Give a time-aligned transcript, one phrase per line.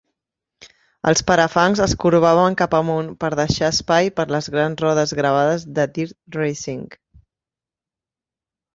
[1.11, 5.89] Els parafangs es corbaven cap amunt per deixar espai per les grans rodes gravades de
[6.01, 6.85] dirt-racing.